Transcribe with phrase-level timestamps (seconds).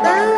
[0.00, 0.33] 啊。